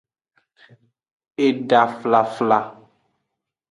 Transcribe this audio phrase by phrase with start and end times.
[1.45, 2.59] Eda flfla.